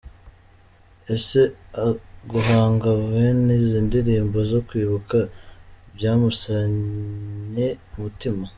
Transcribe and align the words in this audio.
Ese 1.15 1.41
guhanga 2.31 2.89
bene 3.09 3.53
izi 3.63 3.79
ndirimbo 3.87 4.37
zo 4.51 4.59
kwibuka 4.67 5.17
byamusannye 5.95 7.67
umutima?. 7.93 8.45